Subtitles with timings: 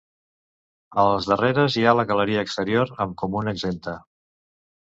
[1.03, 3.97] Als darreres hi ha galeria exterior amb comuna exempta.